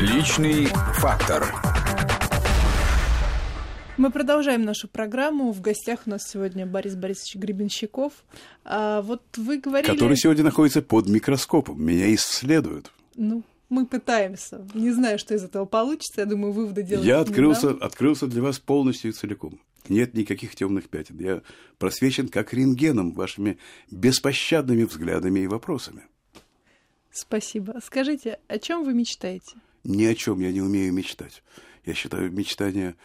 Личный 0.00 0.64
фактор. 0.94 1.44
Мы 3.98 4.10
продолжаем 4.10 4.62
нашу 4.62 4.88
программу. 4.88 5.52
В 5.52 5.60
гостях 5.60 6.00
у 6.06 6.10
нас 6.10 6.22
сегодня 6.26 6.64
Борис 6.64 6.96
Борисович 6.96 7.36
Гребенщиков. 7.36 8.14
А 8.64 9.02
вот 9.02 9.22
вы 9.36 9.58
говорили... 9.58 9.92
Который 9.92 10.16
сегодня 10.16 10.42
находится 10.42 10.80
под 10.80 11.06
микроскопом. 11.06 11.84
Меня 11.84 12.14
исследуют. 12.14 12.90
Ну, 13.14 13.42
мы 13.68 13.84
пытаемся. 13.84 14.66
Не 14.72 14.90
знаю, 14.90 15.18
что 15.18 15.34
из 15.34 15.44
этого 15.44 15.66
получится. 15.66 16.22
Я 16.22 16.26
думаю, 16.26 16.54
выводы 16.54 16.82
делать 16.82 17.04
Я 17.04 17.20
открылся, 17.20 17.72
открылся 17.72 18.26
для 18.26 18.40
вас 18.40 18.58
полностью 18.58 19.10
и 19.10 19.12
целиком. 19.12 19.60
Нет 19.90 20.14
никаких 20.14 20.56
темных 20.56 20.88
пятен. 20.88 21.18
Я 21.18 21.42
просвечен 21.76 22.28
как 22.28 22.54
рентгеном 22.54 23.12
вашими 23.12 23.58
беспощадными 23.90 24.84
взглядами 24.84 25.40
и 25.40 25.46
вопросами. 25.46 26.04
Спасибо. 27.12 27.80
Скажите, 27.84 28.38
о 28.48 28.58
чем 28.58 28.82
вы 28.84 28.94
мечтаете? 28.94 29.56
Ни 29.84 30.04
о 30.04 30.14
чем 30.14 30.40
я 30.40 30.52
не 30.52 30.60
умею 30.60 30.92
мечтать. 30.92 31.42
Я 31.84 31.94
считаю 31.94 32.30
мечтание 32.30 32.96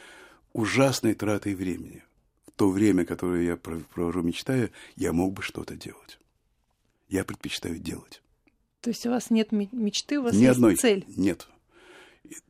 ужасной 0.53 1.13
тратой 1.13 1.55
времени. 1.55 2.03
В 2.47 2.51
то 2.51 2.69
время, 2.69 3.05
которое 3.05 3.43
я 3.43 3.57
провожу 3.57 4.21
мечтая, 4.21 4.71
я 4.95 5.13
мог 5.13 5.33
бы 5.33 5.41
что-то 5.41 5.75
делать. 5.75 6.19
Я 7.09 7.23
предпочитаю 7.23 7.79
делать. 7.79 8.21
То 8.81 8.89
есть 8.89 9.05
у 9.05 9.09
вас 9.09 9.29
нет 9.29 9.51
мечты, 9.51 10.19
у 10.19 10.23
вас 10.23 10.33
Ни 10.33 10.41
есть 10.41 10.51
одной. 10.51 10.75
цель? 10.75 11.05
Нет. 11.07 11.47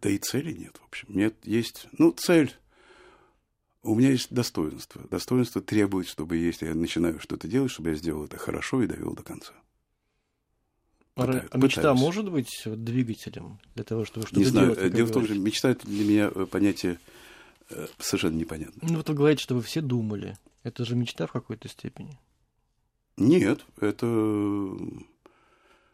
Да 0.02 0.09
и 0.09 0.17
цели 0.17 0.53
нет, 0.53 0.78
в 0.78 0.86
общем. 0.86 1.08
Нет, 1.09 1.36
есть, 1.44 1.88
ну, 1.98 2.12
цель. 2.12 2.53
У 3.84 3.95
меня 3.95 4.09
есть 4.09 4.34
достоинство. 4.34 5.02
Достоинство 5.09 5.62
требует, 5.62 6.08
чтобы, 6.08 6.38
если 6.38 6.67
я 6.67 6.76
начинаю 6.76 7.20
что-то 7.20 7.48
делать, 7.48 7.72
чтобы 7.72 7.89
я 7.89 7.95
сделал 7.95 8.26
это 8.26 8.38
хорошо 8.38 8.81
и 8.81 8.88
довел 8.88 9.14
до 9.14 9.23
конца. 9.23 9.53
Пытаюсь, 11.16 11.44
а 11.52 11.58
мечта 11.58 11.82
пытаюсь. 11.82 12.00
может 12.00 12.30
быть 12.32 12.62
двигателем 12.66 13.60
для 13.73 13.84
того, 13.86 14.04
чтобы 14.06 14.26
что-то 14.28 14.40
Не 14.40 14.46
знаю, 14.46 14.68
делать? 14.68 14.82
как 14.82 14.94
дело 14.94 15.06
вы 15.06 15.12
в 15.12 15.14
том, 15.14 15.26
что 15.26 15.34
мечта 15.36 15.70
это 15.70 15.88
для 15.88 16.04
меня 16.06 16.32
э, 16.34 16.46
понятие 16.46 17.00
э, 17.70 17.88
совершенно 18.00 18.36
непонятное. 18.36 18.89
Ну, 18.89 18.98
вот 18.98 19.08
вы 19.09 19.16
говорите, 19.16 19.42
чтобы 19.44 19.62
все 19.62 19.81
думали. 19.81 20.38
Это 20.64 20.84
же 20.84 20.95
мечта 20.95 21.26
в 21.28 21.31
какой-то 21.31 21.70
степени. 21.70 22.17
Нет, 23.17 23.66
это 23.80 24.06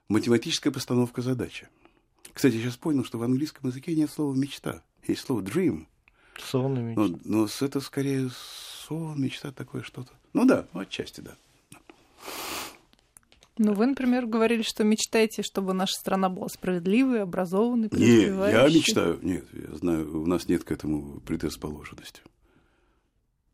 математическая 0.10 0.72
постановка 0.74 1.22
задачи. 1.22 1.68
Кстати, 2.34 2.56
я 2.56 2.62
сейчас 2.64 2.78
понял, 2.78 3.04
что 3.04 3.18
в 3.18 3.24
английском 3.24 3.70
языке 3.70 3.96
нет 3.96 4.10
слова 4.10 4.34
мечта. 4.36 4.82
Есть 5.08 5.22
слово 5.26 5.42
dream. 5.42 5.86
Сонная 6.40 6.82
мечта. 6.82 7.02
Но, 7.02 7.20
но 7.26 7.48
с- 7.48 7.62
это 7.62 7.80
скорее 7.82 8.30
сон, 8.88 9.22
мечта 9.22 9.52
такое 9.52 9.84
что-то. 9.84 10.12
Ну 10.34 10.46
да, 10.46 10.66
ну, 10.74 10.80
отчасти 10.80 11.22
да. 11.22 11.36
Ну, 13.58 13.74
вы, 13.74 13.86
например, 13.88 14.26
говорили, 14.26 14.62
что 14.62 14.84
мечтаете, 14.84 15.44
чтобы 15.44 15.74
наша 15.74 15.94
страна 15.94 16.30
была 16.30 16.48
справедливой, 16.48 17.22
образованной, 17.22 17.90
Нет, 17.92 18.30
я 18.30 18.68
мечтаю. 18.68 19.20
Нет, 19.22 19.46
я 19.52 19.76
знаю, 19.76 20.22
у 20.22 20.26
нас 20.26 20.48
нет 20.48 20.64
к 20.64 20.72
этому 20.72 21.20
предрасположенности. 21.22 22.22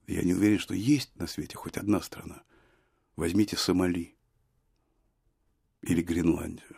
Я 0.06 0.22
не 0.22 0.34
уверен, 0.34 0.60
что 0.60 0.74
есть 0.74 1.16
на 1.18 1.28
свете 1.28 1.58
хоть 1.58 1.78
одна 1.78 2.02
страна. 2.02 2.44
Возьмите 3.16 3.58
Сомали 3.58 4.16
или 5.82 6.02
Гренландию. 6.02 6.78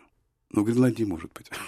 Ну, 0.52 0.64
Гренландии 0.64 1.04
может 1.04 1.32
быть. 1.34 1.50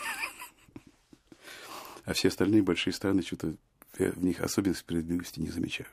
А 2.04 2.14
все 2.14 2.30
остальные 2.30 2.64
большие 2.64 2.94
страны, 2.94 3.22
что-то 3.22 3.56
я 4.00 4.12
в 4.12 4.24
них 4.24 4.42
особенной 4.42 4.76
справедливости 4.76 5.40
не 5.40 5.50
замечаю. 5.50 5.88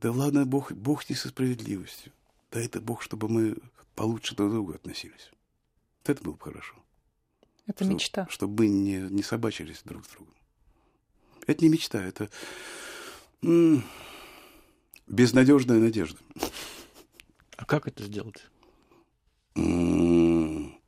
Да 0.00 0.10
ладно, 0.10 0.46
Бог, 0.46 0.72
Бог 0.72 1.08
не 1.10 1.14
со 1.14 1.28
справедливостью. 1.28 2.12
Да 2.50 2.60
это 2.60 2.80
Бог, 2.80 3.02
чтобы 3.02 3.28
мы 3.28 3.56
получше 3.94 4.34
друг 4.34 4.50
к 4.50 4.52
другу 4.52 4.72
относились. 4.74 5.30
Вот 6.02 6.10
это 6.10 6.22
было 6.24 6.32
бы 6.34 6.40
хорошо. 6.40 6.74
Это 7.66 7.84
Чтоб- 7.84 7.94
мечта. 7.94 8.26
Чтобы 8.30 8.64
мы 8.64 8.68
не, 8.68 8.96
не 9.10 9.22
собачились 9.22 9.82
друг 9.84 10.04
с 10.04 10.08
другом. 10.08 10.34
Это 11.46 11.64
не 11.64 11.70
мечта, 11.70 12.02
это 12.02 12.28
м, 13.42 13.84
безнадежная 15.06 15.78
надежда. 15.78 16.18
А 17.56 17.64
как 17.64 17.86
это 17.86 18.02
сделать? 18.04 18.44
М, 19.54 20.78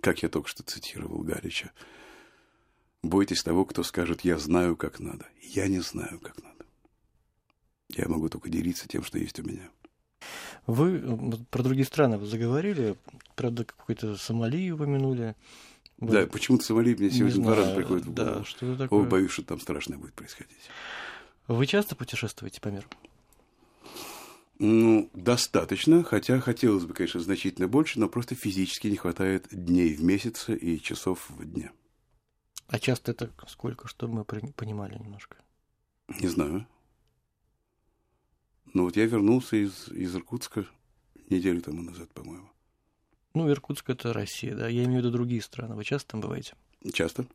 Как 0.00 0.22
я 0.22 0.28
только 0.28 0.48
что 0.48 0.62
цитировал 0.62 1.18
Галича. 1.22 1.72
Бойтесь 3.02 3.42
того, 3.42 3.64
кто 3.64 3.82
скажет 3.82 4.22
«я 4.22 4.38
знаю, 4.38 4.76
как 4.76 5.00
надо». 5.00 5.26
Я 5.42 5.66
не 5.68 5.80
знаю, 5.80 6.20
как 6.20 6.40
надо. 6.42 6.64
Я 7.90 8.08
могу 8.08 8.28
только 8.28 8.48
делиться 8.48 8.86
тем, 8.88 9.02
что 9.02 9.18
есть 9.18 9.38
у 9.40 9.42
меня. 9.42 9.68
Вы 10.68 10.98
э, 11.02 11.36
про 11.50 11.62
другие 11.62 11.86
страны 11.86 12.18
вы 12.18 12.26
заговорили, 12.26 12.94
правда, 13.34 13.64
какой-то 13.64 14.16
Сомали 14.16 14.70
упомянули. 14.70 15.34
Вот. 15.96 16.10
Да, 16.12 16.26
почему-то 16.26 16.62
Сомали 16.62 16.94
мне 16.94 17.08
Не 17.08 17.10
сегодня 17.10 17.42
два 17.42 17.56
раза 17.56 17.74
приходит 17.74 18.04
в 18.04 18.12
да, 18.12 18.24
голову. 18.24 18.44
что 18.44 18.66
это 18.66 18.72
Ой, 18.72 18.78
такое? 18.88 19.02
боюсь, 19.08 19.30
что 19.30 19.42
там 19.44 19.60
страшное 19.60 19.96
будет 19.96 20.12
происходить. 20.12 20.58
Вы 21.46 21.66
часто 21.66 21.96
путешествуете 21.96 22.60
по 22.60 22.68
миру? 22.68 22.86
Ну, 24.58 25.08
достаточно, 25.14 26.04
хотя 26.04 26.38
хотелось 26.40 26.84
бы, 26.84 26.92
конечно, 26.92 27.20
значительно 27.20 27.66
больше, 27.66 27.98
но 27.98 28.08
просто 28.10 28.34
физически 28.34 28.88
не 28.88 28.96
хватает 28.96 29.46
дней 29.50 29.94
в 29.94 30.04
месяце 30.04 30.54
и 30.54 30.78
часов 30.82 31.30
в 31.30 31.44
дне. 31.46 31.72
А 32.66 32.78
часто 32.78 33.12
это 33.12 33.30
сколько, 33.46 33.88
чтобы 33.88 34.12
мы 34.16 34.24
понимали 34.52 34.98
немножко? 34.98 35.38
Не 36.20 36.28
знаю. 36.28 36.66
Ну 38.74 38.84
вот 38.84 38.96
я 38.96 39.06
вернулся 39.06 39.56
из, 39.56 39.88
из 39.88 40.14
Иркутска 40.14 40.66
неделю 41.30 41.60
тому 41.62 41.82
назад, 41.82 42.10
по-моему. 42.12 42.48
Ну, 43.34 43.48
Иркутск 43.50 43.88
это 43.90 44.12
Россия, 44.12 44.54
да. 44.54 44.68
Я 44.68 44.84
имею 44.84 45.00
в 45.00 45.04
виду 45.04 45.10
другие 45.10 45.42
страны. 45.42 45.74
Вы 45.74 45.84
часто 45.84 46.12
там 46.12 46.20
бываете? 46.20 46.54
Часто. 46.92 47.26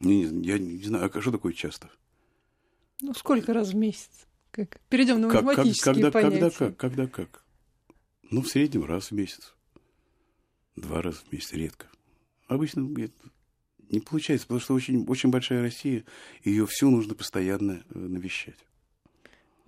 Не, 0.00 0.24
не- 0.24 0.46
я 0.48 0.58
не 0.58 0.82
знаю, 0.82 1.10
а 1.12 1.20
что 1.20 1.30
такое 1.32 1.52
часто? 1.52 1.90
Ну, 3.00 3.14
сколько 3.14 3.52
раз 3.52 3.70
в 3.70 3.76
месяц? 3.76 4.26
Как? 4.50 4.80
Перейдем 4.88 5.20
на 5.20 5.28
Как, 5.28 5.36
как- 5.40 5.44
математические 5.44 5.94
когда, 5.94 6.10
понятия. 6.10 6.40
когда 6.40 6.50
как? 6.50 6.76
Когда 6.76 7.06
как? 7.06 7.44
Ну, 8.30 8.42
в 8.42 8.48
среднем 8.48 8.84
раз 8.84 9.10
в 9.10 9.12
месяц. 9.14 9.54
Два 10.76 11.02
раза 11.02 11.18
в 11.18 11.32
месяц 11.32 11.52
редко. 11.52 11.86
Обычно 12.46 12.80
не 13.90 14.00
получается, 14.00 14.46
потому 14.46 14.60
что 14.60 14.74
очень, 14.74 15.04
очень 15.06 15.30
большая 15.30 15.62
Россия, 15.62 16.04
ее 16.44 16.66
всю 16.66 16.90
нужно 16.90 17.14
постоянно 17.14 17.82
э, 17.90 17.98
навещать. 17.98 18.58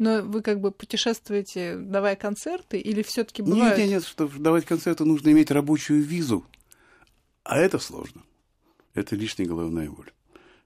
Но 0.03 0.21
вы 0.21 0.43
как 0.43 0.61
бы 0.61 0.73
путешествуете, 0.73 1.77
давая 1.77 2.17
концерты, 2.17 2.77
или 2.81 3.03
все-таки 3.03 3.41
Нет, 3.41 3.53
бывают... 3.53 3.79
нет, 3.79 3.89
нет, 3.89 4.05
чтобы 4.05 4.37
давать 4.41 4.65
концерты, 4.65 5.05
нужно 5.05 5.31
иметь 5.31 5.53
рабочую 5.53 6.03
визу. 6.03 6.45
А 7.45 7.57
это 7.57 7.79
сложно. 7.79 8.25
Это 8.95 9.15
лишняя 9.15 9.47
головная 9.47 9.89
боль. 9.89 10.11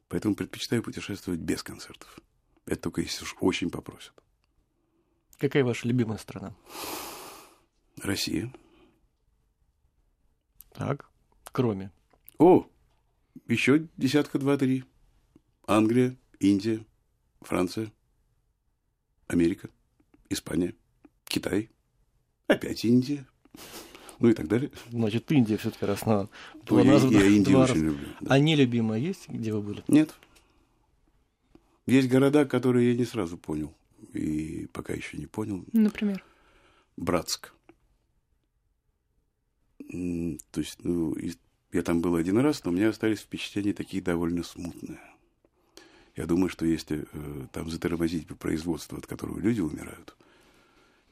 Поэтому 0.09 0.35
предпочитаю 0.35 0.83
путешествовать 0.83 1.39
без 1.39 1.63
концертов. 1.63 2.19
Это 2.65 2.81
только 2.81 3.03
если 3.03 3.25
уж 3.25 3.37
очень 3.41 3.69
попросят. 3.69 4.15
Какая 5.37 5.65
ваша 5.65 5.87
любимая 5.87 6.17
страна? 6.17 6.55
Россия. 8.03 8.51
Так, 10.73 11.11
кроме. 11.53 11.93
О, 12.39 12.67
еще 13.49 13.87
десятка 13.99 14.39
два-три. 14.39 14.85
Англия, 15.67 16.17
Индия, 16.41 16.87
Франция, 17.43 17.93
Америка, 19.27 19.69
Испания, 20.29 20.75
Китай, 21.25 21.71
опять 22.47 22.85
Индия, 22.85 23.27
ну 24.21 24.29
и 24.29 24.33
так 24.35 24.49
далее. 24.49 24.71
Значит, 24.91 25.31
Индия 25.33 25.57
все-таки 25.57 25.85
раз 25.85 26.07
на 26.07 26.29
Ой, 26.71 26.85
я, 26.85 26.93
названа 26.93 27.17
я 27.19 27.27
Индию 27.27 27.57
два 27.57 27.65
очень 27.65 27.75
раза. 27.75 27.85
люблю. 27.85 28.07
да. 28.21 28.35
А 28.35 28.39
нелюбимая 28.39 28.99
есть, 29.01 29.29
где 29.29 29.53
вы 29.53 29.63
были? 29.63 29.85
Нет. 29.89 30.15
Есть 31.87 32.09
города, 32.09 32.45
которые 32.47 32.91
я 32.93 32.97
не 32.97 33.05
сразу 33.05 33.37
понял. 33.39 33.73
И 34.13 34.67
пока 34.73 34.93
еще 34.93 35.17
не 35.19 35.27
понял. 35.27 35.65
Например. 35.73 36.25
Братск. 36.97 37.53
То 39.79 40.61
есть, 40.61 40.83
ну, 40.83 41.15
я 41.73 41.83
там 41.83 42.01
был 42.01 42.17
один 42.17 42.39
раз, 42.39 42.65
но 42.65 42.71
у 42.71 42.75
меня 42.75 42.89
остались 42.89 43.21
впечатления 43.21 43.73
такие 43.73 44.03
довольно 44.03 44.43
смутные. 44.43 44.99
Я 46.17 46.25
думаю, 46.27 46.49
что 46.49 46.65
если 46.65 47.07
э, 47.13 47.47
там 47.53 47.69
затормозить 47.71 48.27
бы 48.27 48.35
производство, 48.35 48.97
от 48.97 49.07
которого 49.07 49.39
люди 49.39 49.61
умирают, 49.61 50.17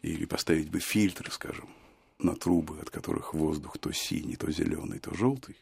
или 0.00 0.24
поставить 0.24 0.70
бы 0.70 0.80
фильтры, 0.80 1.30
скажем, 1.30 1.68
на 2.18 2.34
трубы, 2.34 2.78
от 2.80 2.88
которых 2.90 3.34
воздух 3.34 3.78
то 3.78 3.92
синий, 3.92 4.36
то 4.36 4.50
зеленый, 4.50 4.98
то 4.98 5.14
желтый, 5.14 5.56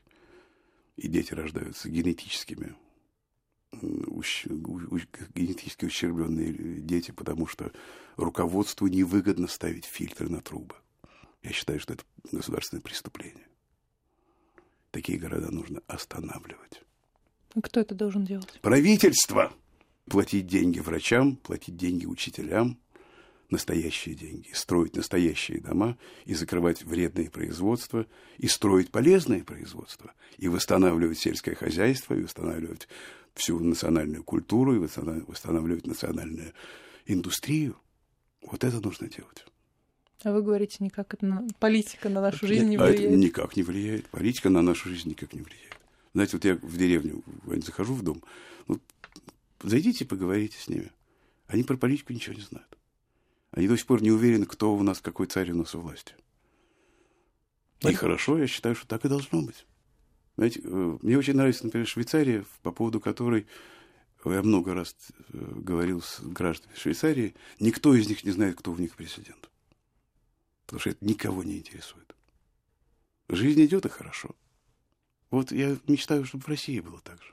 и 0.96 1.08
дети 1.08 1.34
рождаются 1.34 1.88
генетическими 1.88 2.76
ущ- 3.72 4.48
у- 4.48 5.00
генетически 5.34 5.86
ущербленные 5.86 6.80
дети, 6.80 7.10
потому 7.10 7.46
что 7.48 7.72
руководству 8.16 8.86
невыгодно 8.86 9.48
ставить 9.48 9.86
фильтры 9.86 10.28
на 10.28 10.40
трубы. 10.40 10.76
Я 11.42 11.50
считаю, 11.50 11.80
что 11.80 11.94
это 11.94 12.04
государственное 12.30 12.82
преступление. 12.82 13.46
Такие 14.92 15.18
города 15.18 15.50
нужно 15.50 15.82
останавливать. 15.88 16.82
А 17.54 17.60
Кто 17.60 17.80
это 17.80 17.94
должен 17.94 18.24
делать? 18.24 18.58
Правительство! 18.62 19.52
Платить 20.06 20.46
деньги 20.46 20.80
врачам, 20.80 21.36
платить 21.36 21.76
деньги 21.76 22.06
учителям, 22.06 22.78
настоящие 23.50 24.14
деньги, 24.14 24.50
строить 24.52 24.96
настоящие 24.96 25.60
дома 25.60 25.96
и 26.24 26.34
закрывать 26.34 26.82
вредные 26.82 27.30
производства, 27.30 28.06
и 28.38 28.48
строить 28.48 28.90
полезные 28.90 29.44
производства, 29.44 30.12
и 30.38 30.48
восстанавливать 30.48 31.18
сельское 31.18 31.54
хозяйство, 31.54 32.14
и 32.14 32.22
восстанавливать 32.22 32.88
всю 33.34 33.58
национальную 33.60 34.24
культуру, 34.24 34.74
и 34.74 34.78
восстанавливать 34.78 35.86
национальную 35.86 36.52
индустрию. 37.06 37.76
Вот 38.42 38.64
это 38.64 38.80
нужно 38.80 39.08
делать. 39.08 39.44
А 40.24 40.32
вы 40.32 40.42
говорите, 40.42 40.78
никак 40.80 41.14
это 41.14 41.26
на... 41.26 41.46
политика 41.58 42.08
на 42.08 42.20
нашу 42.20 42.46
жизнь 42.46 42.68
не 42.68 42.76
а 42.76 42.86
влияет? 42.86 43.00
это 43.00 43.16
никак 43.16 43.56
не 43.56 43.62
влияет. 43.62 44.08
Политика 44.08 44.50
на 44.50 44.62
нашу 44.62 44.88
жизнь 44.88 45.08
никак 45.08 45.32
не 45.32 45.42
влияет. 45.42 45.81
Знаете, 46.14 46.36
вот 46.36 46.44
я 46.44 46.54
в 46.56 46.76
деревню 46.76 47.22
захожу 47.64 47.94
в 47.94 48.02
дом, 48.02 48.22
вот 48.66 48.80
зайдите, 49.62 50.04
поговорите 50.04 50.58
с 50.58 50.68
ними. 50.68 50.90
Они 51.46 51.62
про 51.62 51.76
политику 51.76 52.12
ничего 52.12 52.34
не 52.34 52.42
знают. 52.42 52.78
Они 53.50 53.68
до 53.68 53.76
сих 53.76 53.86
пор 53.86 54.02
не 54.02 54.10
уверены, 54.10 54.46
кто 54.46 54.74
у 54.74 54.82
нас, 54.82 55.00
какой 55.00 55.26
царь 55.26 55.50
у 55.52 55.56
нас 55.56 55.74
у 55.74 55.80
власти. 55.80 56.14
И 57.80 57.92
хорошо, 57.94 58.38
я 58.38 58.46
считаю, 58.46 58.74
что 58.74 58.86
так 58.86 59.04
и 59.04 59.08
должно 59.08 59.42
быть. 59.42 59.66
Знаете, 60.36 60.60
э, 60.64 60.98
мне 61.02 61.18
очень 61.18 61.34
нравится, 61.34 61.64
например, 61.64 61.86
Швейцария, 61.86 62.44
по 62.62 62.72
поводу 62.72 63.00
которой 63.00 63.46
я 64.24 64.42
много 64.42 64.72
раз 64.72 64.94
э, 65.32 65.52
говорил 65.56 66.00
с 66.00 66.20
гражданами 66.20 66.78
Швейцарии, 66.78 67.34
никто 67.58 67.94
из 67.94 68.08
них 68.08 68.24
не 68.24 68.30
знает, 68.30 68.56
кто 68.56 68.72
у 68.72 68.76
них 68.76 68.94
президент. 68.96 69.50
Потому 70.64 70.80
что 70.80 70.90
это 70.90 71.04
никого 71.04 71.42
не 71.42 71.58
интересует. 71.58 72.14
Жизнь 73.28 73.64
идет 73.64 73.84
и 73.84 73.88
хорошо. 73.88 74.34
Вот 75.32 75.50
я 75.50 75.78
мечтаю, 75.88 76.26
чтобы 76.26 76.44
в 76.44 76.48
России 76.48 76.78
было 76.80 77.00
так 77.02 77.16
же. 77.16 77.32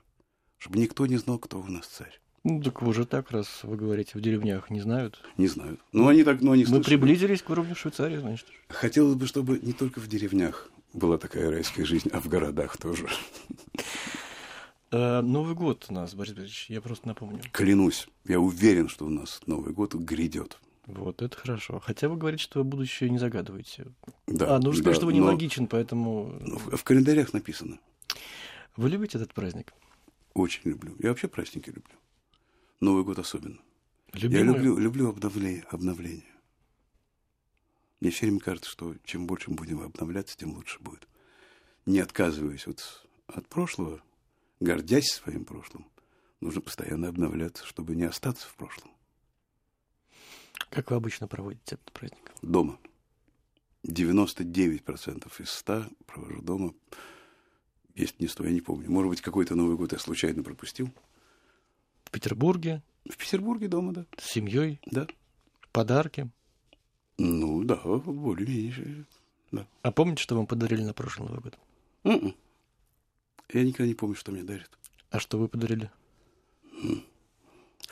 Чтобы 0.58 0.80
никто 0.80 1.06
не 1.06 1.18
знал, 1.18 1.38
кто 1.38 1.60
у 1.60 1.66
нас 1.66 1.86
царь. 1.86 2.20
Ну, 2.46 2.64
так 2.64 2.82
вы 2.82 2.94
же 2.94 3.06
так, 3.06 3.30
раз 3.32 3.60
вы 3.64 3.76
говорите, 3.76 4.18
в 4.18 4.22
деревнях 4.22 4.70
не 4.70 4.80
знают. 4.80 5.22
Не 5.36 5.48
знают. 5.48 5.82
Ну, 5.92 6.08
они 6.08 6.24
так, 6.24 6.40
ну, 6.40 6.54
они 6.54 6.66
Мы 6.70 6.82
приблизились 6.82 7.42
к 7.42 7.50
уровню 7.50 7.76
Швейцарии, 7.76 8.18
значит. 8.18 8.48
Хотелось 8.70 9.16
бы, 9.16 9.28
чтобы 9.28 9.60
не 9.60 9.74
только 9.74 10.00
в 10.00 10.08
деревнях 10.08 10.72
была 10.94 11.18
такая 11.18 11.52
райская 11.52 11.84
жизнь, 11.86 12.10
а 12.14 12.22
в 12.22 12.30
городах 12.30 12.78
тоже. 12.78 13.06
А, 14.92 15.22
Новый 15.22 15.54
год 15.54 15.86
у 15.90 15.94
нас, 15.94 16.16
Борис 16.16 16.34
Борисович, 16.34 16.68
я 16.70 16.80
просто 16.80 17.06
напомню. 17.06 17.42
Клянусь, 17.52 18.08
я 18.26 18.40
уверен, 18.40 18.88
что 18.88 19.08
у 19.08 19.10
нас 19.10 19.42
Новый 19.46 19.74
год 19.74 19.94
грядет. 19.94 20.58
Вот, 20.90 21.22
это 21.22 21.38
хорошо. 21.38 21.80
Хотя 21.80 22.10
вы 22.10 22.18
говорите, 22.18 22.44
что 22.44 22.60
вы 22.60 22.66
будущее 22.66 23.10
не 23.10 23.20
загадываете. 23.20 23.88
Да, 24.28 24.56
а, 24.56 24.60
нужно 24.60 24.82
да, 24.84 24.84
сказать, 24.84 24.96
что 24.98 25.06
вы 25.06 25.14
не 25.14 25.20
но- 25.20 25.28
логичен, 25.28 25.68
поэтому... 25.68 26.36
Ну, 26.42 26.58
В, 26.58 26.78
в 26.78 26.84
календарях 26.84 27.32
написано. 27.34 27.80
Вы 28.76 28.90
любите 28.90 29.18
этот 29.18 29.34
праздник? 29.34 29.74
Очень 30.34 30.62
люблю. 30.72 30.96
Я 31.00 31.10
вообще 31.10 31.28
праздники 31.28 31.70
люблю. 31.70 31.96
Новый 32.80 33.04
год 33.04 33.20
особенно. 33.20 33.60
Я 34.14 34.22
Любимый? 34.22 34.56
люблю, 34.56 34.78
люблю 34.78 35.10
обновление, 35.10 35.64
обновление. 35.70 36.24
Мне 38.00 38.12
все 38.12 38.26
время 38.26 38.40
кажется, 38.40 38.70
что 38.70 38.96
чем 39.04 39.28
больше 39.28 39.52
мы 39.52 39.58
будем 39.58 39.82
обновляться, 39.82 40.38
тем 40.38 40.54
лучше 40.54 40.80
будет. 40.80 41.08
Не 41.86 42.00
отказываясь 42.00 42.66
вот 42.66 43.06
от 43.28 43.48
прошлого, 43.48 44.02
гордясь 44.60 45.12
своим 45.12 45.46
прошлым, 45.46 45.86
нужно 46.40 46.62
постоянно 46.62 47.10
обновляться, 47.10 47.66
чтобы 47.66 47.96
не 47.96 48.04
остаться 48.06 48.48
в 48.48 48.56
прошлом. 48.56 48.92
Как 50.70 50.92
вы 50.92 50.98
обычно 50.98 51.28
проводите 51.28 51.76
этот 51.76 51.92
праздник? 51.92 52.32
Дома. 52.42 52.78
99% 53.86 55.32
из 55.42 55.50
100 55.50 55.86
провожу 56.06 56.42
дома. 56.42 56.74
Есть 57.96 58.20
не 58.20 58.28
100, 58.28 58.46
я 58.46 58.52
не 58.52 58.62
помню. 58.62 58.90
Может 58.92 59.10
быть, 59.10 59.22
какой-то 59.22 59.56
Новый 59.56 59.78
год 59.78 59.92
я 59.94 60.00
случайно 60.00 60.44
пропустил. 60.44 60.90
В 62.06 62.12
Петербурге, 62.12 62.82
В 63.06 63.18
Петербурге 63.18 63.68
дома, 63.68 63.94
да. 63.94 64.06
с 64.18 64.26
семьей, 64.32 64.80
Да. 64.86 65.08
подарки. 65.72 66.30
Ну, 67.18 67.64
да, 67.64 67.76
более-менее. 67.76 69.06
Да. 69.52 69.68
А 69.82 69.92
помните, 69.92 70.22
что 70.24 70.36
вам 70.36 70.48
подарили 70.48 70.82
на 70.84 70.94
прошлый 70.94 71.28
Новый 71.28 71.42
год? 71.42 71.58
М-м. 72.04 72.36
Я 73.52 73.64
никогда 73.64 73.88
не 73.88 73.96
помню, 73.96 74.16
что 74.16 74.32
мне 74.32 74.44
дарят. 74.44 74.70
А 75.10 75.20
что 75.20 75.38
вы 75.38 75.48
подарили? 75.48 75.92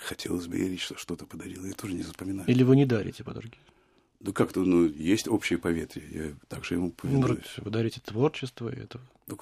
Хотелось 0.07 0.47
бы 0.47 0.55
верить, 0.57 0.79
что 0.79 0.95
что-то 0.97 1.25
подарил. 1.25 1.65
Я 1.65 1.73
тоже 1.73 1.93
не 1.93 2.01
запоминаю. 2.01 2.47
Или 2.47 2.63
вы 2.63 2.77
не 2.77 2.85
дарите 2.85 3.25
подарки? 3.25 3.59
Да 4.21 4.31
как-то, 4.31 4.61
ну, 4.63 4.85
есть 4.85 5.27
общее 5.27 5.59
поветрие. 5.59 6.07
Я 6.29 6.35
также 6.47 6.75
ему 6.75 6.85
Ну, 6.87 6.91
повинуюсь. 6.93 7.57
вы 7.57 7.69
дарите 7.69 7.99
творчество, 7.99 8.69
и 8.69 8.79
это... 8.79 9.01
Ну, 9.27 9.37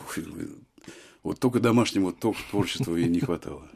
Вот 1.22 1.40
только 1.40 1.60
домашнего 1.60 2.12
ток- 2.12 2.36
творчества 2.50 2.96
и 2.96 3.08
не 3.08 3.20
хватало. 3.20 3.70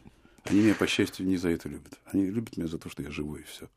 Они 0.45 0.61
меня, 0.61 0.73
по 0.73 0.87
счастью, 0.87 1.27
не 1.27 1.37
за 1.37 1.49
это 1.49 1.69
любят. 1.69 1.99
Они 2.05 2.25
любят 2.27 2.57
меня 2.57 2.67
за 2.67 2.79
то, 2.79 2.89
что 2.89 3.03
я 3.03 3.11
живой, 3.11 3.41
и 3.41 3.43
все. 3.43 3.69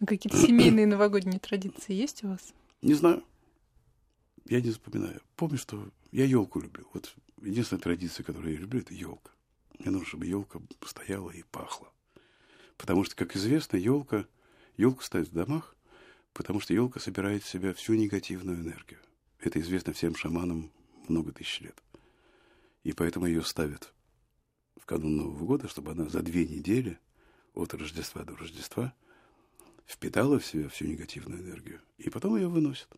А 0.00 0.06
Какие-то 0.06 0.36
семейные 0.38 0.86
новогодние 0.86 1.40
традиции 1.40 1.94
есть 1.94 2.22
у 2.22 2.28
вас? 2.28 2.54
Не 2.80 2.94
знаю. 2.94 3.24
Я 4.46 4.60
не 4.60 4.70
запоминаю. 4.70 5.20
Помню, 5.34 5.58
что 5.58 5.88
я 6.12 6.24
елку 6.24 6.60
люблю. 6.60 6.86
Вот 6.94 7.12
единственная 7.42 7.82
традиция, 7.82 8.22
которую 8.22 8.54
я 8.54 8.60
люблю, 8.60 8.78
это 8.80 8.94
елка. 8.94 9.32
Мне 9.78 9.90
нужно, 9.90 10.06
чтобы 10.06 10.26
елка 10.26 10.60
стояла 10.84 11.30
и 11.30 11.42
пахла. 11.42 11.92
Потому 12.76 13.04
что, 13.04 13.16
как 13.16 13.36
известно, 13.36 13.76
елка, 13.76 14.26
елку 14.76 15.02
ставят 15.02 15.28
в 15.28 15.32
домах, 15.32 15.76
потому 16.32 16.60
что 16.60 16.74
елка 16.74 17.00
собирает 17.00 17.42
в 17.42 17.48
себя 17.48 17.72
всю 17.74 17.94
негативную 17.94 18.58
энергию. 18.58 19.00
Это 19.40 19.60
известно 19.60 19.92
всем 19.92 20.16
шаманам 20.16 20.70
много 21.08 21.32
тысяч 21.32 21.60
лет. 21.60 21.80
И 22.84 22.92
поэтому 22.92 23.26
ее 23.26 23.42
ставят 23.42 23.92
в 24.76 24.86
канун 24.86 25.16
Нового 25.16 25.44
года, 25.44 25.68
чтобы 25.68 25.92
она 25.92 26.08
за 26.08 26.22
две 26.22 26.46
недели 26.46 26.98
от 27.54 27.74
Рождества 27.74 28.22
до 28.24 28.36
Рождества 28.36 28.94
впитала 29.86 30.38
в 30.38 30.46
себя 30.46 30.68
всю 30.68 30.86
негативную 30.86 31.42
энергию. 31.42 31.80
И 31.98 32.10
потом 32.10 32.36
ее 32.36 32.48
выносят. 32.48 32.88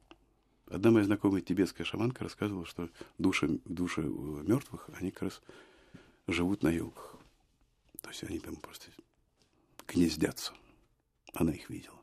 Одна 0.66 0.90
моя 0.90 1.04
знакомая 1.04 1.40
тибетская 1.40 1.84
шаманка 1.84 2.24
рассказывала, 2.24 2.64
что 2.64 2.90
души, 3.18 3.60
души 3.64 4.02
мертвых, 4.02 4.88
они 4.94 5.10
как 5.10 5.22
раз 5.22 5.42
живут 6.32 6.62
на 6.62 6.68
елках. 6.68 7.16
То 8.02 8.10
есть 8.10 8.24
они 8.24 8.38
там 8.38 8.56
просто 8.56 8.86
гнездятся. 9.86 10.52
Она 11.34 11.52
их 11.52 11.68
видела. 11.70 12.00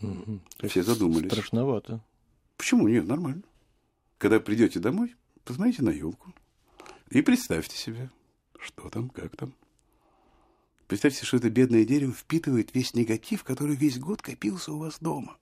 То 0.00 0.68
Все 0.68 0.82
задумались. 0.82 1.30
Страшновато. 1.30 2.04
Почему? 2.56 2.88
Нет, 2.88 3.06
нормально. 3.06 3.42
Когда 4.18 4.40
придете 4.40 4.80
домой, 4.80 5.14
посмотрите 5.44 5.82
на 5.82 5.90
елку 5.90 6.34
и 7.10 7.22
представьте 7.22 7.76
себе, 7.76 8.10
что 8.58 8.88
там, 8.88 9.08
как 9.10 9.36
там. 9.36 9.54
Представьте, 10.86 11.24
что 11.24 11.38
это 11.38 11.50
бедное 11.50 11.84
дерево 11.84 12.12
впитывает 12.12 12.74
весь 12.74 12.94
негатив, 12.94 13.44
который 13.44 13.76
весь 13.76 13.98
год 13.98 14.22
копился 14.22 14.72
у 14.72 14.78
вас 14.78 14.98
дома. 15.00 15.36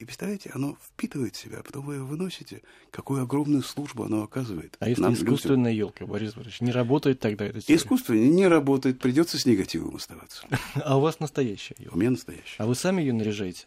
И 0.00 0.06
представляете, 0.06 0.50
оно 0.54 0.78
впитывает 0.82 1.36
в 1.36 1.38
себя, 1.38 1.58
а 1.58 1.62
потом 1.62 1.84
вы 1.84 1.96
его 1.96 2.06
выносите. 2.06 2.62
Какую 2.90 3.22
огромную 3.22 3.62
службу 3.62 4.04
оно 4.04 4.22
оказывает. 4.22 4.74
А 4.80 4.88
если 4.88 5.02
нам, 5.02 5.12
людям. 5.12 5.26
искусственная 5.26 5.72
елка, 5.72 6.06
Борис 6.06 6.32
Борисович, 6.32 6.62
не 6.62 6.70
работает 6.72 7.20
тогда 7.20 7.44
эта 7.44 7.60
теория? 7.60 7.76
Искусство 7.76 8.14
не 8.14 8.46
работает, 8.46 8.98
придется 8.98 9.38
с 9.38 9.44
негативом 9.44 9.96
оставаться. 9.96 10.46
А 10.74 10.96
у 10.96 11.02
вас 11.02 11.20
настоящая 11.20 11.74
елка? 11.78 11.94
У 11.94 11.98
меня 11.98 12.12
настоящее. 12.12 12.56
А 12.56 12.66
вы 12.66 12.74
сами 12.76 13.02
ее 13.02 13.12
наряжаете? 13.12 13.66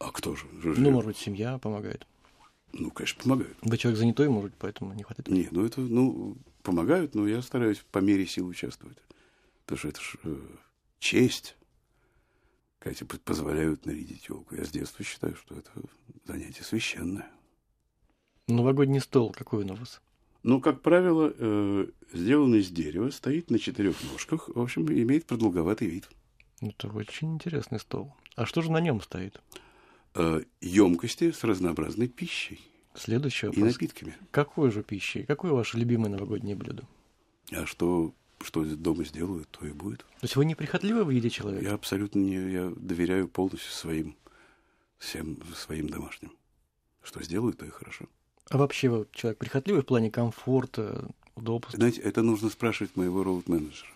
А 0.00 0.10
кто 0.10 0.34
же? 0.34 0.46
Ну, 0.64 0.90
может 0.90 1.06
быть, 1.06 1.16
семья 1.16 1.58
помогает. 1.58 2.08
Ну, 2.72 2.90
конечно, 2.90 3.22
помогают. 3.22 3.56
Вы 3.62 3.78
человек 3.78 4.00
занятой, 4.00 4.28
может 4.28 4.50
быть, 4.50 4.58
поэтому 4.58 4.94
не 4.94 5.04
хватает. 5.04 5.28
Не, 5.28 5.46
ну 5.52 5.64
это, 5.64 5.80
ну, 5.80 6.36
помогают, 6.64 7.14
но 7.14 7.28
я 7.28 7.40
стараюсь 7.40 7.84
по 7.92 8.00
мере 8.00 8.26
сил 8.26 8.48
участвовать. 8.48 8.98
Потому 9.64 9.78
что 9.78 9.88
это 9.90 10.00
ж 10.00 10.16
э, 10.24 10.36
честь. 10.98 11.54
П- 12.80 13.18
позволяют 13.24 13.84
нарядить 13.86 14.28
елку. 14.28 14.54
Я 14.54 14.64
с 14.64 14.70
детства 14.70 15.04
считаю, 15.04 15.34
что 15.34 15.56
это 15.56 15.70
занятие 16.24 16.62
священное. 16.62 17.28
Новогодний 18.46 19.00
стол 19.00 19.32
какой 19.32 19.64
он 19.64 19.72
у 19.72 19.74
вас? 19.74 20.00
Ну, 20.44 20.60
как 20.60 20.80
правило, 20.82 21.32
э, 21.36 21.86
сделан 22.12 22.54
из 22.54 22.70
дерева, 22.70 23.10
стоит 23.10 23.50
на 23.50 23.58
четырех 23.58 23.96
ножках, 24.12 24.48
в 24.48 24.60
общем, 24.60 24.86
имеет 24.86 25.26
продолговатый 25.26 25.88
вид. 25.88 26.08
Это 26.60 26.88
очень 26.88 27.34
интересный 27.34 27.80
стол. 27.80 28.14
А 28.36 28.46
что 28.46 28.62
же 28.62 28.70
на 28.70 28.80
нем 28.80 29.00
стоит? 29.00 29.40
Э, 30.14 30.42
емкости 30.60 31.32
с 31.32 31.42
разнообразной 31.42 32.06
пищей 32.08 32.60
Следующий 32.94 33.46
и 33.46 33.48
вопрос. 33.50 33.72
напитками. 33.74 34.14
Какой 34.30 34.70
же 34.70 34.84
пищей? 34.84 35.24
Какое 35.24 35.52
ваше 35.52 35.76
любимое 35.78 36.10
новогоднее 36.10 36.54
блюдо? 36.54 36.84
А 37.50 37.66
что, 37.66 38.14
что 38.46 38.64
дома 38.64 39.04
сделают, 39.04 39.48
то 39.50 39.66
и 39.66 39.72
будет. 39.72 39.98
То 39.98 40.22
есть 40.22 40.36
вы 40.36 40.44
неприхотливый 40.44 41.04
в 41.04 41.10
еде 41.10 41.28
человек? 41.28 41.62
Я 41.62 41.74
абсолютно 41.74 42.20
не, 42.20 42.52
я 42.52 42.72
доверяю 42.76 43.28
полностью 43.28 43.72
своим, 43.72 44.16
всем 44.98 45.38
своим 45.54 45.88
домашним. 45.88 46.32
Что 47.02 47.22
сделают, 47.22 47.58
то 47.58 47.66
и 47.66 47.70
хорошо. 47.70 48.06
А 48.48 48.58
вообще 48.58 48.88
вы 48.88 49.08
человек 49.12 49.38
прихотливый 49.38 49.82
в 49.82 49.86
плане 49.86 50.10
комфорта, 50.12 51.08
удобства? 51.34 51.76
Знаете, 51.76 52.00
это 52.00 52.22
нужно 52.22 52.48
спрашивать 52.48 52.94
моего 52.94 53.24
роуд-менеджера. 53.24 53.90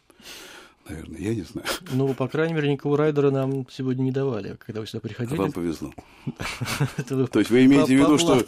Наверное, 0.90 1.20
я 1.20 1.34
не 1.34 1.42
знаю. 1.42 1.66
Ну, 1.92 2.14
по 2.14 2.26
крайней 2.26 2.54
мере, 2.54 2.72
никакого 2.72 2.96
райдера 2.96 3.30
нам 3.30 3.66
сегодня 3.70 4.02
не 4.02 4.10
давали, 4.10 4.56
когда 4.64 4.80
вы 4.80 4.86
сюда 4.88 4.98
А 4.98 5.06
приходили. 5.06 5.38
вам 5.38 5.52
повезло. 5.52 5.92
То 7.08 7.38
есть 7.38 7.50
вы 7.50 7.64
имеете 7.66 7.96
в 7.96 8.00
виду, 8.00 8.18
что 8.18 8.44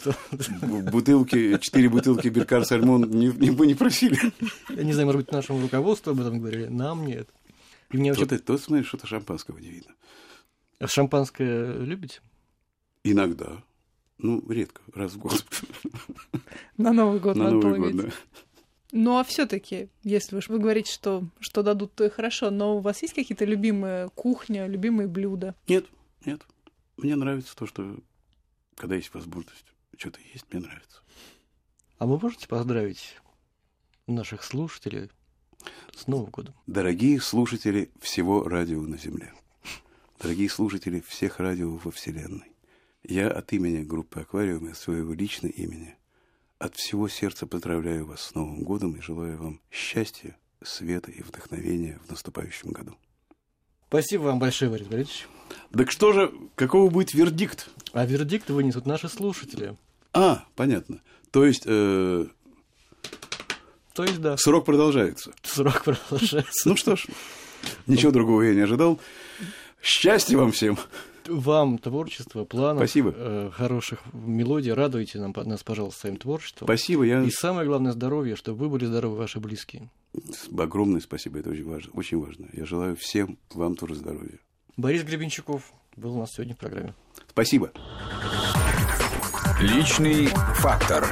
бутылки, 0.91 1.57
четыре 1.59 1.89
бутылки 1.89 2.27
Беркар 2.27 2.65
Сальмон 2.65 3.09
не, 3.09 3.27
не, 3.27 3.75
просили? 3.75 4.19
Я 4.69 4.83
не 4.83 4.91
знаю, 4.91 5.07
может 5.07 5.21
быть, 5.21 5.31
нашему 5.31 5.61
руководству 5.61 6.11
об 6.11 6.19
этом 6.19 6.39
говорили, 6.39 6.65
нам 6.65 7.05
нет. 7.05 7.29
И 7.91 7.97
мне 7.97 8.11
вообще... 8.11 8.25
Тот, 8.25 8.43
тот 8.43 8.61
смотри, 8.61 8.83
что-то 8.83 9.07
шампанского 9.07 9.57
не 9.59 9.69
видно. 9.69 9.93
А 10.79 10.87
шампанское 10.87 11.77
любите? 11.77 12.19
Иногда. 13.05 13.63
Ну, 14.17 14.43
редко, 14.49 14.81
раз 14.93 15.13
в 15.13 15.17
год. 15.17 15.45
На 16.77 16.91
Новый 16.91 17.19
год 17.19 17.37
На 17.37 17.51
Новый 17.51 17.79
год, 17.79 17.95
да. 17.95 18.09
Ну, 18.95 19.17
а 19.17 19.23
все 19.23 19.47
таки 19.47 19.89
если 20.03 20.37
уж 20.37 20.49
вы 20.49 20.59
говорите, 20.59 20.93
что, 20.93 21.27
что 21.39 21.63
дадут, 21.63 21.95
то 21.95 22.05
и 22.05 22.09
хорошо, 22.09 22.51
но 22.51 22.77
у 22.77 22.79
вас 22.79 23.01
есть 23.01 23.15
какие-то 23.15 23.43
любимые 23.43 24.09
кухня, 24.09 24.67
любимые 24.67 25.07
блюда? 25.07 25.55
Нет, 25.67 25.85
нет. 26.25 26.45
Мне 26.97 27.15
нравится 27.15 27.55
то, 27.55 27.65
что 27.65 27.97
когда 28.75 28.95
есть 28.95 29.11
возможность 29.15 29.65
что-то 29.97 30.19
есть, 30.33 30.45
мне 30.51 30.61
нравится. 30.61 31.01
А 31.97 32.05
вы 32.05 32.19
можете 32.19 32.47
поздравить 32.47 33.15
наших 34.05 34.43
слушателей 34.43 35.09
с 35.95 36.05
Новым 36.05 36.29
годом? 36.29 36.53
Дорогие 36.67 37.19
слушатели 37.19 37.91
всего 37.99 38.43
радио 38.43 38.81
на 38.81 38.97
Земле, 38.97 39.33
дорогие 40.19 40.49
слушатели 40.49 40.99
всех 40.99 41.39
радио 41.39 41.77
во 41.77 41.89
Вселенной, 41.89 42.51
я 43.03 43.31
от 43.31 43.53
имени 43.53 43.83
группы 43.83 44.19
«Аквариум» 44.19 44.67
и 44.67 44.71
от 44.71 44.77
своего 44.77 45.13
личного 45.13 45.51
имени 45.51 45.97
от 46.63 46.75
всего 46.77 47.09
сердца 47.09 47.45
поздравляю 47.45 48.05
вас 48.05 48.21
с 48.21 48.35
Новым 48.35 48.63
годом 48.63 48.95
и 48.95 49.01
желаю 49.01 49.37
вам 49.37 49.59
счастья, 49.69 50.37
света 50.63 51.11
и 51.11 51.21
вдохновения 51.21 51.99
в 52.05 52.09
наступающем 52.09 52.71
году. 52.71 52.95
Спасибо 53.89 54.23
вам 54.23 54.39
большое, 54.39 54.71
Борис 54.71 54.87
Борисович. 54.87 55.27
Так 55.73 55.91
что 55.91 56.13
же, 56.13 56.33
какого 56.55 56.89
будет 56.89 57.13
вердикт? 57.13 57.67
А 57.91 58.05
вердикт 58.05 58.49
вынесут 58.49 58.85
наши 58.85 59.09
слушатели. 59.09 59.75
А, 60.13 60.45
понятно. 60.55 61.01
То 61.31 61.45
есть 61.45 61.63
э, 61.65 62.27
То 63.93 64.03
есть, 64.05 64.21
да, 64.21 64.37
срок 64.37 64.63
продолжается. 64.63 65.33
срок 65.43 65.83
продолжается. 65.83 66.69
Ну 66.69 66.77
что 66.77 66.95
ж, 66.95 67.07
ничего 67.87 68.13
другого 68.13 68.41
я 68.43 68.55
не 68.55 68.61
ожидал. 68.61 69.01
Счастья 69.81 70.37
вам 70.37 70.53
всем! 70.53 70.77
Вам 71.27 71.77
творчества, 71.77 72.43
планов, 72.45 72.79
Спасибо. 72.79 73.13
э, 73.15 73.51
хороших 73.53 73.99
мелодий. 74.13 74.73
Радуйте 74.73 75.19
нам, 75.19 75.33
нас, 75.45 75.63
пожалуйста, 75.63 76.01
своим 76.01 76.17
творчеством. 76.17 76.65
Спасибо, 76.65 77.03
я 77.03 77.21
И 77.23 77.29
самое 77.29 77.67
главное 77.67 77.91
здоровье, 77.91 78.35
чтобы 78.35 78.59
вы 78.59 78.69
были 78.69 78.85
здоровы, 78.85 79.17
ваши 79.17 79.39
близкие. 79.39 79.89
огромное 80.57 81.01
спасибо, 81.01 81.39
это 81.39 81.49
очень 81.49 81.65
важно, 81.65 81.91
очень 81.93 82.19
важно. 82.23 82.47
Я 82.53 82.65
желаю 82.65 82.95
всем 82.95 83.37
вам 83.53 83.75
тоже 83.75 83.95
здоровья. 83.95 84.39
Борис 84.77 85.03
Гребенщиков 85.03 85.71
был 85.95 86.15
у 86.15 86.19
нас 86.19 86.31
сегодня 86.31 86.55
в 86.55 86.57
программе. 86.57 86.93
Спасибо. 87.29 87.71
Личный 89.61 90.27
фактор. 90.55 91.05